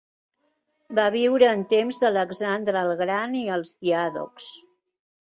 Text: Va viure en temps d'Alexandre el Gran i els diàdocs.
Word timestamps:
Va 0.99 1.05
viure 1.17 1.51
en 1.59 1.67
temps 1.75 2.01
d'Alexandre 2.05 2.77
el 2.85 2.97
Gran 3.05 3.39
i 3.45 3.47
els 3.61 3.79
diàdocs. 3.87 4.53